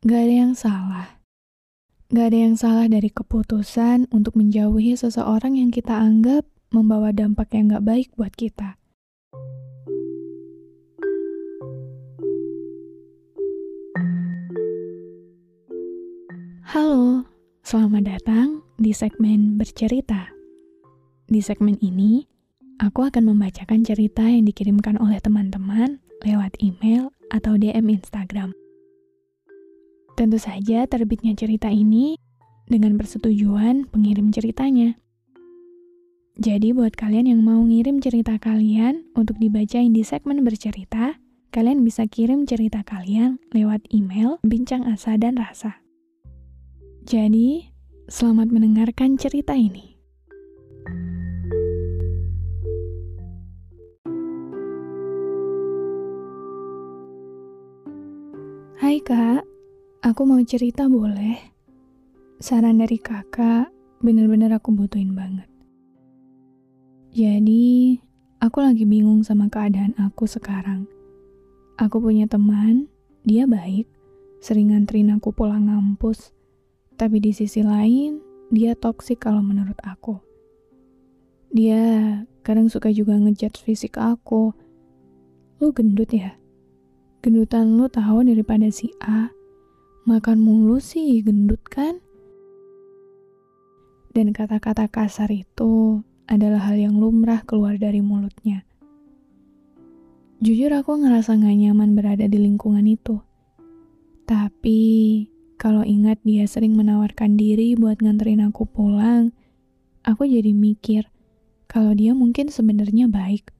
Gak 0.00 0.16
ada 0.16 0.32
yang 0.32 0.56
salah. 0.56 1.20
Gak 2.08 2.32
ada 2.32 2.38
yang 2.40 2.56
salah 2.56 2.88
dari 2.88 3.12
keputusan 3.12 4.08
untuk 4.08 4.32
menjauhi 4.32 4.96
seseorang 4.96 5.60
yang 5.60 5.68
kita 5.68 5.92
anggap 5.92 6.48
membawa 6.72 7.12
dampak 7.12 7.52
yang 7.52 7.68
gak 7.68 7.84
baik 7.84 8.08
buat 8.16 8.32
kita. 8.32 8.80
Halo, 16.72 17.28
selamat 17.60 18.08
datang 18.08 18.64
di 18.80 18.96
segmen 18.96 19.60
bercerita. 19.60 20.32
Di 21.28 21.44
segmen 21.44 21.76
ini, 21.84 22.24
aku 22.80 23.04
akan 23.04 23.36
membacakan 23.36 23.84
cerita 23.84 24.24
yang 24.24 24.48
dikirimkan 24.48 24.96
oleh 24.96 25.20
teman-teman 25.20 26.00
lewat 26.24 26.56
email 26.64 27.12
atau 27.28 27.60
DM 27.60 28.00
Instagram. 28.00 28.56
Tentu 30.20 30.36
saja 30.36 30.84
terbitnya 30.84 31.32
cerita 31.32 31.72
ini 31.72 32.20
dengan 32.68 33.00
persetujuan 33.00 33.88
pengirim 33.88 34.28
ceritanya. 34.28 35.00
Jadi 36.36 36.76
buat 36.76 36.92
kalian 36.92 37.24
yang 37.32 37.40
mau 37.40 37.64
ngirim 37.64 38.04
cerita 38.04 38.36
kalian 38.36 39.08
untuk 39.16 39.40
dibacain 39.40 39.96
di 39.96 40.04
segmen 40.04 40.44
bercerita, 40.44 41.16
kalian 41.56 41.80
bisa 41.80 42.04
kirim 42.04 42.44
cerita 42.44 42.84
kalian 42.84 43.40
lewat 43.56 43.80
email 43.96 44.36
bincang 44.44 44.84
asa 44.84 45.16
dan 45.16 45.40
rasa. 45.40 45.80
Jadi, 47.08 47.72
selamat 48.12 48.52
mendengarkan 48.52 49.16
cerita 49.16 49.56
ini. 49.56 49.96
Hai 58.76 59.00
kak, 59.00 59.49
aku 60.00 60.24
mau 60.24 60.40
cerita 60.40 60.88
boleh? 60.88 61.36
Saran 62.40 62.80
dari 62.80 62.96
kakak 62.96 63.68
bener-bener 64.00 64.48
aku 64.56 64.72
butuhin 64.72 65.12
banget. 65.12 65.44
Jadi, 67.12 68.00
aku 68.40 68.64
lagi 68.64 68.88
bingung 68.88 69.20
sama 69.20 69.52
keadaan 69.52 69.92
aku 70.00 70.24
sekarang. 70.24 70.88
Aku 71.76 72.00
punya 72.00 72.24
teman, 72.24 72.88
dia 73.28 73.44
baik, 73.44 73.84
sering 74.40 74.72
nganterin 74.72 75.12
aku 75.12 75.36
pulang 75.36 75.68
ngampus. 75.68 76.32
Tapi 76.96 77.20
di 77.20 77.36
sisi 77.36 77.60
lain, 77.60 78.24
dia 78.48 78.72
toksik 78.72 79.20
kalau 79.20 79.44
menurut 79.44 79.76
aku. 79.84 80.16
Dia 81.52 82.24
kadang 82.40 82.72
suka 82.72 82.88
juga 82.88 83.20
ngejudge 83.20 83.60
fisik 83.68 84.00
aku. 84.00 84.56
Lu 85.60 85.76
gendut 85.76 86.08
ya? 86.08 86.40
Gendutan 87.20 87.76
lu 87.76 87.84
tahu 87.92 88.24
daripada 88.24 88.72
si 88.72 88.88
A. 89.04 89.28
Makan 90.08 90.40
mulu 90.40 90.80
sih 90.80 91.20
gendut 91.20 91.60
kan? 91.68 92.00
Dan 94.16 94.32
kata-kata 94.32 94.88
kasar 94.88 95.28
itu 95.28 96.00
adalah 96.24 96.72
hal 96.72 96.80
yang 96.80 96.96
lumrah 96.96 97.44
keluar 97.44 97.76
dari 97.76 98.00
mulutnya. 98.00 98.64
Jujur 100.40 100.72
aku 100.72 101.04
ngerasa 101.04 101.36
gak 101.36 101.52
nyaman 101.52 101.92
berada 101.92 102.24
di 102.24 102.40
lingkungan 102.40 102.88
itu. 102.88 103.20
Tapi 104.24 104.80
kalau 105.60 105.84
ingat 105.84 106.16
dia 106.24 106.48
sering 106.48 106.72
menawarkan 106.80 107.36
diri 107.36 107.76
buat 107.76 108.00
nganterin 108.00 108.40
aku 108.48 108.64
pulang, 108.64 109.36
aku 110.00 110.24
jadi 110.24 110.56
mikir 110.56 111.12
kalau 111.68 111.92
dia 111.92 112.16
mungkin 112.16 112.48
sebenarnya 112.48 113.04
baik. 113.04 113.52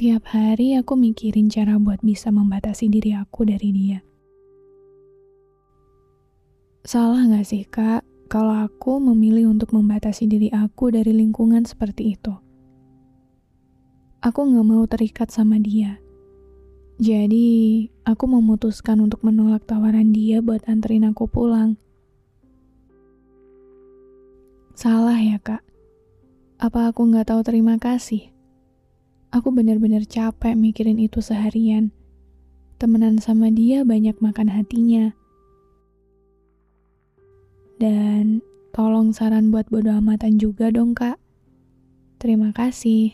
Tiap 0.00 0.32
hari 0.32 0.80
aku 0.80 0.96
mikirin 0.96 1.52
cara 1.52 1.76
buat 1.76 2.00
bisa 2.00 2.32
membatasi 2.32 2.88
diri 2.88 3.12
aku 3.12 3.44
dari 3.44 3.68
dia. 3.74 4.05
Salah 6.86 7.26
gak 7.26 7.50
sih 7.50 7.66
kak, 7.66 8.06
kalau 8.30 8.62
aku 8.62 9.02
memilih 9.02 9.50
untuk 9.50 9.74
membatasi 9.74 10.30
diri 10.30 10.54
aku 10.54 10.94
dari 10.94 11.10
lingkungan 11.10 11.66
seperti 11.66 12.14
itu? 12.14 12.30
Aku 14.22 14.46
gak 14.46 14.62
mau 14.62 14.86
terikat 14.86 15.34
sama 15.34 15.58
dia. 15.58 15.98
Jadi, 17.02 17.90
aku 18.06 18.30
memutuskan 18.30 19.02
untuk 19.02 19.26
menolak 19.26 19.66
tawaran 19.66 20.14
dia 20.14 20.38
buat 20.38 20.62
anterin 20.70 21.10
aku 21.10 21.26
pulang. 21.26 21.74
Salah 24.78 25.18
ya 25.18 25.42
kak? 25.42 25.66
Apa 26.62 26.94
aku 26.94 27.02
gak 27.10 27.34
tahu 27.34 27.42
terima 27.42 27.82
kasih? 27.82 28.30
Aku 29.34 29.50
benar-benar 29.50 30.06
capek 30.06 30.54
mikirin 30.54 31.02
itu 31.02 31.18
seharian. 31.18 31.90
Temenan 32.78 33.18
sama 33.18 33.50
dia 33.50 33.82
banyak 33.82 34.22
makan 34.22 34.54
hatinya. 34.54 35.25
Dan 37.76 38.40
tolong 38.72 39.12
saran 39.12 39.52
buat 39.52 39.68
bodo 39.68 39.92
amatan 39.92 40.40
juga 40.40 40.72
dong, 40.72 40.96
Kak. 40.96 41.20
Terima 42.16 42.48
kasih. 42.56 43.12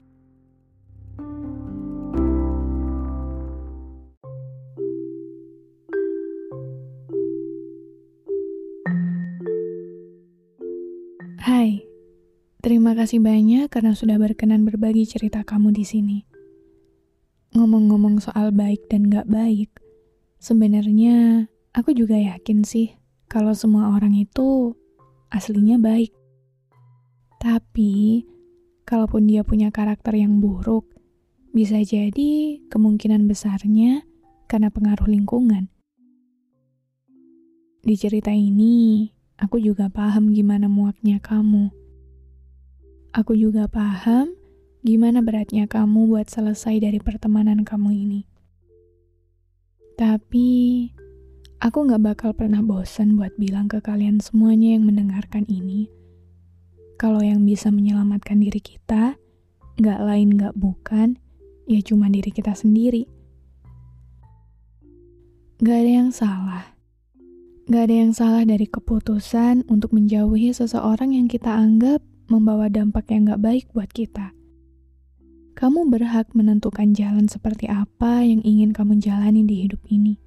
Hai, 11.42 11.82
terima 12.62 12.94
kasih 12.94 13.18
banyak 13.18 13.66
karena 13.66 13.98
sudah 13.98 14.14
berkenan 14.14 14.62
berbagi 14.62 15.02
cerita 15.10 15.42
kamu 15.42 15.74
di 15.74 15.82
sini. 15.82 16.18
Ngomong-ngomong 17.58 18.22
soal 18.22 18.54
baik 18.54 18.86
dan 18.86 19.10
gak 19.10 19.26
baik, 19.26 19.74
sebenarnya 20.38 21.50
aku 21.74 21.98
juga 21.98 22.14
yakin 22.14 22.62
sih 22.62 23.01
kalau 23.32 23.56
semua 23.56 23.97
orang 23.97 24.12
itu 24.12 24.76
aslinya 25.32 25.81
baik. 25.81 26.12
Tapi, 27.41 28.28
kalaupun 28.84 29.25
dia 29.25 29.41
punya 29.41 29.72
karakter 29.72 30.20
yang 30.20 30.37
buruk, 30.37 30.84
bisa 31.56 31.81
jadi 31.81 32.60
kemungkinan 32.69 33.25
besarnya 33.25 34.04
karena 34.53 34.69
pengaruh 34.69 35.09
lingkungan. 35.09 35.72
Di 37.81 37.97
cerita 37.97 38.28
ini, 38.28 39.09
aku 39.41 39.56
juga 39.56 39.88
paham 39.88 40.37
gimana 40.37 40.69
muaknya 40.69 41.16
kamu. 41.16 41.72
Aku 43.16 43.32
juga 43.32 43.65
paham 43.65 44.28
gimana 44.84 45.25
beratnya 45.25 45.65
kamu 45.65 46.04
buat 46.04 46.28
selesai 46.28 46.84
dari 46.84 47.00
pertemanan 47.00 47.65
kamu 47.65 47.91
ini. 47.97 48.22
Tapi, 49.97 50.48
aku 51.62 51.86
gak 51.86 52.02
bakal 52.02 52.30
pernah 52.34 52.58
bosan 52.58 53.14
buat 53.14 53.30
bilang 53.38 53.70
ke 53.70 53.78
kalian 53.78 54.18
semuanya 54.18 54.74
yang 54.74 54.82
mendengarkan 54.82 55.46
ini, 55.46 55.86
kalau 56.98 57.22
yang 57.22 57.46
bisa 57.46 57.70
menyelamatkan 57.70 58.42
diri 58.42 58.58
kita, 58.58 59.14
gak 59.78 60.00
lain 60.02 60.34
gak 60.34 60.58
bukan, 60.58 61.14
ya 61.70 61.78
cuma 61.86 62.10
diri 62.10 62.34
kita 62.34 62.58
sendiri. 62.58 63.06
Gak 65.62 65.78
ada 65.86 65.92
yang 66.03 66.10
salah 66.10 66.72
Gak 67.70 67.86
ada 67.86 67.94
yang 67.94 68.10
salah 68.10 68.42
dari 68.42 68.66
keputusan 68.66 69.70
untuk 69.70 69.94
menjauhi 69.94 70.50
seseorang 70.50 71.15
yang 71.15 71.30
kita 71.30 71.47
anggap 71.47 72.03
membawa 72.26 72.66
dampak 72.66 73.06
yang 73.15 73.30
gak 73.30 73.38
baik 73.38 73.70
buat 73.70 73.86
kita. 73.86 74.34
Kamu 75.54 75.86
berhak 75.86 76.26
menentukan 76.34 76.91
jalan 76.91 77.30
seperti 77.30 77.70
apa 77.70 78.26
yang 78.26 78.42
ingin 78.42 78.74
kamu 78.74 78.98
jalani 78.98 79.47
di 79.47 79.62
hidup 79.62 79.78
ini, 79.86 80.18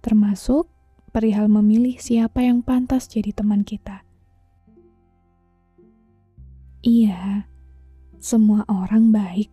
termasuk 0.00 0.68
perihal 1.10 1.48
memilih 1.50 1.96
siapa 2.00 2.44
yang 2.44 2.64
pantas 2.64 3.08
jadi 3.08 3.34
teman 3.34 3.64
kita. 3.66 4.04
Iya, 6.80 7.44
semua 8.16 8.64
orang 8.68 9.12
baik, 9.12 9.52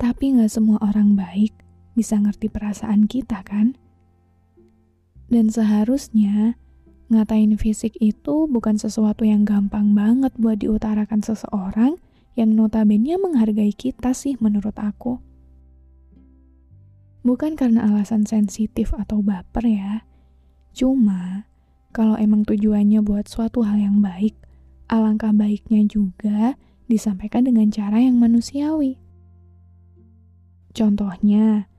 tapi 0.00 0.32
gak 0.32 0.48
semua 0.48 0.80
orang 0.80 1.12
baik 1.12 1.52
bisa 1.92 2.16
ngerti 2.16 2.48
perasaan 2.48 3.04
kita, 3.04 3.44
kan? 3.44 3.76
Dan 5.28 5.52
seharusnya 5.52 6.56
ngatain 7.12 7.52
fisik 7.60 8.00
itu 8.00 8.48
bukan 8.48 8.80
sesuatu 8.80 9.28
yang 9.28 9.44
gampang 9.44 9.92
banget 9.92 10.32
buat 10.40 10.56
diutarakan 10.60 11.20
seseorang 11.20 12.00
yang 12.32 12.56
notabene 12.56 13.20
menghargai 13.20 13.76
kita 13.76 14.16
sih 14.16 14.40
menurut 14.40 14.72
aku. 14.80 15.20
Bukan 17.22 17.54
karena 17.54 17.86
alasan 17.86 18.26
sensitif 18.26 18.90
atau 18.90 19.22
baper 19.22 19.62
ya. 19.66 19.94
Cuma, 20.74 21.46
kalau 21.94 22.18
emang 22.18 22.42
tujuannya 22.42 22.98
buat 22.98 23.30
suatu 23.30 23.62
hal 23.62 23.78
yang 23.78 24.02
baik, 24.02 24.34
alangkah 24.90 25.30
baiknya 25.30 25.86
juga 25.86 26.58
disampaikan 26.90 27.46
dengan 27.46 27.70
cara 27.70 28.02
yang 28.02 28.18
manusiawi. 28.18 28.98
Contohnya, 30.74 31.70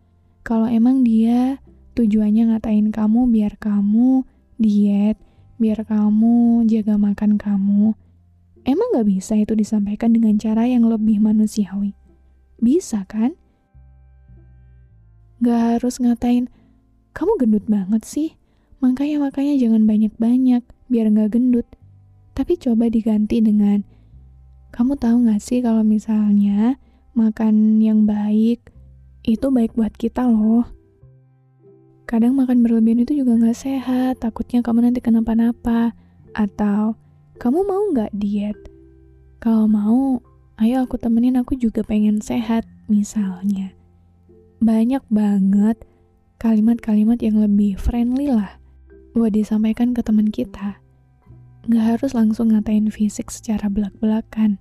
kalau 0.48 0.72
emang 0.72 1.04
dia 1.04 1.60
tujuannya 1.94 2.56
ngatain 2.56 2.96
kamu 2.96 3.28
biar 3.28 3.60
kamu 3.60 4.24
diet, 4.62 5.20
biar 5.60 5.84
kamu 5.84 6.64
jaga 6.72 6.96
makan 6.96 7.36
kamu, 7.36 7.94
emang 8.64 8.88
gak 8.96 9.08
bisa 9.12 9.36
itu 9.36 9.54
disampaikan 9.60 10.16
dengan 10.16 10.40
cara 10.40 10.66
yang 10.70 10.88
lebih 10.88 11.20
manusiawi? 11.20 11.98
Bisa 12.64 13.04
kan? 13.10 13.36
Gak 15.44 15.76
harus 15.76 16.00
ngatain, 16.00 16.48
kamu 17.12 17.36
gendut 17.36 17.68
banget 17.68 18.08
sih. 18.08 18.40
Makanya 18.80 19.28
makanya 19.28 19.60
jangan 19.60 19.84
banyak-banyak, 19.84 20.64
biar 20.88 21.06
gak 21.12 21.36
gendut. 21.36 21.68
Tapi 22.32 22.56
coba 22.56 22.88
diganti 22.88 23.44
dengan, 23.44 23.84
kamu 24.72 24.96
tahu 24.96 25.28
gak 25.28 25.44
sih 25.44 25.60
kalau 25.60 25.84
misalnya 25.84 26.80
makan 27.12 27.84
yang 27.84 28.08
baik, 28.08 28.72
itu 29.28 29.52
baik 29.52 29.76
buat 29.76 29.92
kita 30.00 30.32
loh. 30.32 30.64
Kadang 32.08 32.40
makan 32.40 32.64
berlebihan 32.64 33.04
itu 33.04 33.20
juga 33.20 33.36
gak 33.36 33.60
sehat, 33.68 34.24
takutnya 34.24 34.64
kamu 34.64 34.88
nanti 34.88 35.04
kenapa-napa. 35.04 35.92
Atau, 36.32 36.96
kamu 37.36 37.68
mau 37.68 37.84
gak 37.92 38.16
diet? 38.16 38.56
Kalau 39.44 39.68
mau, 39.68 40.24
ayo 40.56 40.88
aku 40.88 40.96
temenin 40.96 41.36
aku 41.36 41.60
juga 41.60 41.84
pengen 41.84 42.24
sehat, 42.24 42.64
misalnya 42.88 43.83
banyak 44.64 45.04
banget 45.12 45.76
kalimat-kalimat 46.40 47.20
yang 47.20 47.44
lebih 47.44 47.76
friendly 47.76 48.32
lah 48.32 48.56
buat 49.12 49.36
disampaikan 49.36 49.92
ke 49.92 50.00
teman 50.00 50.32
kita. 50.32 50.80
Gak 51.68 51.84
harus 51.84 52.16
langsung 52.16 52.56
ngatain 52.56 52.88
fisik 52.88 53.28
secara 53.28 53.68
belak-belakan. 53.68 54.56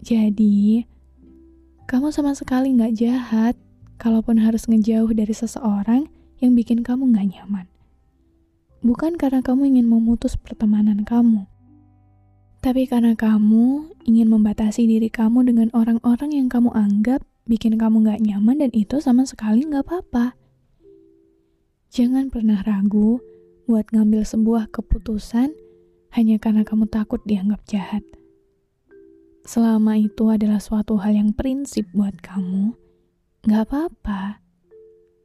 Jadi, 0.00 0.88
kamu 1.84 2.08
sama 2.08 2.32
sekali 2.32 2.72
gak 2.72 2.96
jahat 2.96 3.54
kalaupun 4.00 4.40
harus 4.40 4.64
ngejauh 4.64 5.12
dari 5.12 5.36
seseorang 5.36 6.08
yang 6.40 6.56
bikin 6.56 6.80
kamu 6.80 7.12
gak 7.12 7.36
nyaman. 7.36 7.68
Bukan 8.80 9.20
karena 9.20 9.44
kamu 9.44 9.76
ingin 9.76 9.86
memutus 9.90 10.40
pertemanan 10.40 11.04
kamu, 11.04 11.44
tapi 12.64 12.88
karena 12.90 13.12
kamu 13.14 13.92
ingin 14.08 14.28
membatasi 14.32 14.86
diri 14.86 15.12
kamu 15.12 15.46
dengan 15.46 15.68
orang-orang 15.76 16.30
yang 16.32 16.48
kamu 16.50 16.70
anggap 16.74 17.22
bikin 17.48 17.80
kamu 17.80 18.04
gak 18.04 18.20
nyaman 18.20 18.60
dan 18.60 18.70
itu 18.76 19.00
sama 19.00 19.24
sekali 19.24 19.64
gak 19.64 19.88
apa-apa. 19.88 20.36
Jangan 21.88 22.28
pernah 22.28 22.60
ragu 22.60 23.24
buat 23.64 23.88
ngambil 23.88 24.28
sebuah 24.28 24.68
keputusan 24.68 25.56
hanya 26.12 26.36
karena 26.36 26.68
kamu 26.68 26.84
takut 26.92 27.24
dianggap 27.24 27.64
jahat. 27.64 28.04
Selama 29.48 29.96
itu 29.96 30.28
adalah 30.28 30.60
suatu 30.60 31.00
hal 31.00 31.16
yang 31.16 31.32
prinsip 31.32 31.88
buat 31.96 32.20
kamu, 32.20 32.76
gak 33.48 33.72
apa-apa. 33.72 34.44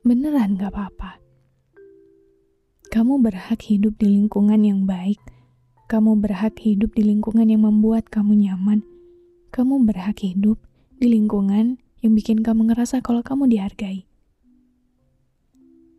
Beneran 0.08 0.56
gak 0.56 0.72
apa-apa. 0.72 1.20
Kamu 2.88 3.20
berhak 3.20 3.60
hidup 3.68 4.00
di 4.00 4.08
lingkungan 4.16 4.64
yang 4.64 4.88
baik. 4.88 5.20
Kamu 5.92 6.16
berhak 6.24 6.56
hidup 6.64 6.96
di 6.96 7.04
lingkungan 7.04 7.52
yang 7.52 7.68
membuat 7.68 8.08
kamu 8.08 8.48
nyaman. 8.48 8.80
Kamu 9.52 9.84
berhak 9.84 10.24
hidup 10.24 10.56
di 11.04 11.12
lingkungan 11.12 11.83
yang 12.04 12.20
bikin 12.20 12.44
kamu 12.44 12.68
ngerasa 12.70 13.00
kalau 13.00 13.24
kamu 13.24 13.48
dihargai. 13.48 14.04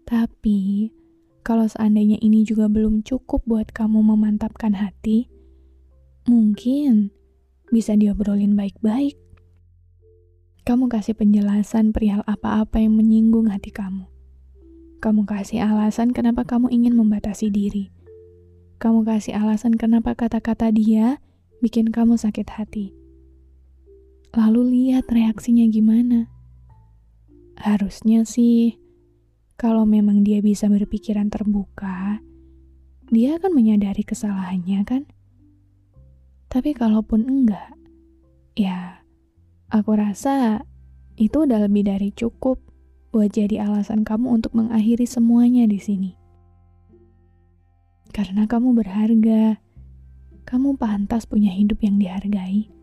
Tapi, 0.05 0.93
kalau 1.41 1.65
seandainya 1.65 2.21
ini 2.21 2.45
juga 2.45 2.69
belum 2.69 3.01
cukup 3.01 3.41
buat 3.49 3.73
kamu 3.73 4.05
memantapkan 4.05 4.77
hati, 4.77 5.33
mungkin 6.29 7.09
bisa 7.73 7.97
diobrolin 7.97 8.53
baik-baik. 8.53 9.17
Kamu 10.69 10.93
kasih 10.93 11.17
penjelasan 11.17 11.97
perihal 11.97 12.21
apa-apa 12.29 12.85
yang 12.85 13.01
menyinggung 13.01 13.49
hati 13.49 13.73
kamu. 13.73 14.05
Kamu 15.01 15.25
kasih 15.25 15.65
alasan 15.65 16.13
kenapa 16.13 16.45
kamu 16.45 16.69
ingin 16.73 16.97
membatasi 16.97 17.49
diri. 17.49 17.93
Kamu 18.77 19.09
kasih 19.09 19.37
alasan 19.41 19.77
kenapa 19.77 20.13
kata-kata 20.17 20.69
dia 20.69 21.21
bikin 21.61 21.93
kamu 21.93 22.21
sakit 22.21 22.49
hati 22.49 23.04
lalu 24.35 24.75
lihat 24.75 25.07
reaksinya 25.11 25.63
gimana. 25.71 26.27
Harusnya 27.55 28.27
sih, 28.27 28.75
kalau 29.55 29.87
memang 29.87 30.27
dia 30.27 30.43
bisa 30.43 30.67
berpikiran 30.67 31.31
terbuka, 31.31 32.19
dia 33.15 33.39
akan 33.39 33.55
menyadari 33.55 34.03
kesalahannya 34.03 34.83
kan? 34.83 35.03
Tapi 36.51 36.75
kalaupun 36.75 37.27
enggak, 37.27 37.79
ya 38.59 39.03
aku 39.71 39.95
rasa 39.95 40.67
itu 41.15 41.47
udah 41.47 41.63
lebih 41.67 41.87
dari 41.87 42.11
cukup 42.11 42.59
buat 43.15 43.31
jadi 43.31 43.63
alasan 43.63 44.03
kamu 44.03 44.43
untuk 44.43 44.59
mengakhiri 44.59 45.07
semuanya 45.07 45.71
di 45.71 45.79
sini. 45.79 46.13
Karena 48.11 48.47
kamu 48.51 48.75
berharga, 48.75 49.63
kamu 50.47 50.79
pantas 50.79 51.27
punya 51.27 51.55
hidup 51.55 51.83
yang 51.83 51.99
dihargai. 51.99 52.75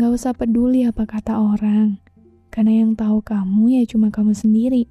Gak 0.00 0.16
usah 0.16 0.32
peduli 0.32 0.88
apa 0.88 1.04
kata 1.04 1.36
orang, 1.36 2.00
karena 2.48 2.80
yang 2.80 2.96
tahu 2.96 3.20
kamu 3.20 3.76
ya 3.76 3.82
cuma 3.84 4.08
kamu 4.08 4.32
sendiri. 4.32 4.88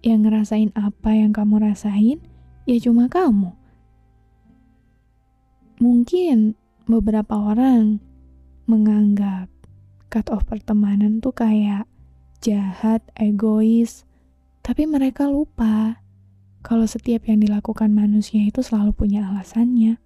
Yang 0.00 0.18
ngerasain 0.24 0.70
apa 0.72 1.12
yang 1.12 1.36
kamu 1.36 1.60
rasain 1.60 2.24
ya 2.64 2.76
cuma 2.80 3.12
kamu. 3.12 3.52
Mungkin 5.76 6.56
beberapa 6.88 7.36
orang 7.36 8.00
menganggap 8.64 9.52
cut 10.08 10.32
off 10.32 10.48
pertemanan 10.48 11.20
tuh 11.20 11.36
kayak 11.36 11.84
jahat, 12.40 13.04
egois, 13.20 14.08
tapi 14.64 14.88
mereka 14.88 15.28
lupa 15.28 16.00
kalau 16.64 16.88
setiap 16.88 17.28
yang 17.28 17.44
dilakukan 17.44 17.92
manusia 17.92 18.40
itu 18.40 18.64
selalu 18.64 18.96
punya 18.96 19.28
alasannya. 19.28 20.00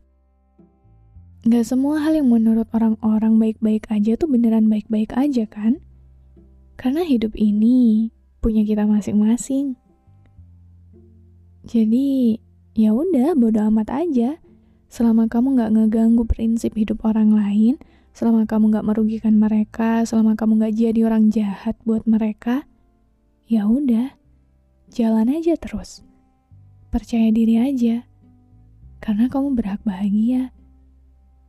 Gak 1.47 1.71
semua 1.71 2.03
hal 2.03 2.19
yang 2.19 2.35
menurut 2.35 2.67
orang-orang 2.75 3.39
baik-baik 3.39 3.87
aja 3.95 4.19
tuh 4.19 4.27
beneran 4.27 4.67
baik-baik 4.67 5.15
aja 5.15 5.47
kan? 5.47 5.79
Karena 6.75 7.07
hidup 7.07 7.39
ini 7.39 8.11
punya 8.43 8.67
kita 8.67 8.83
masing-masing. 8.91 9.79
Jadi, 11.63 12.43
ya 12.75 12.91
udah 12.91 13.39
bodo 13.39 13.63
amat 13.71 13.87
aja. 14.03 14.43
Selama 14.91 15.31
kamu 15.31 15.63
gak 15.63 15.71
ngeganggu 15.79 16.27
prinsip 16.27 16.75
hidup 16.75 17.07
orang 17.07 17.31
lain, 17.31 17.79
selama 18.11 18.43
kamu 18.43 18.75
gak 18.75 18.87
merugikan 18.91 19.39
mereka, 19.39 20.03
selama 20.03 20.35
kamu 20.35 20.59
gak 20.59 20.75
jadi 20.75 21.07
orang 21.07 21.31
jahat 21.31 21.79
buat 21.87 22.03
mereka, 22.03 22.67
ya 23.47 23.71
udah, 23.71 24.11
jalan 24.91 25.31
aja 25.31 25.55
terus. 25.55 26.03
Percaya 26.91 27.31
diri 27.31 27.63
aja, 27.63 28.03
karena 28.99 29.31
kamu 29.31 29.55
berhak 29.55 29.79
bahagia 29.87 30.51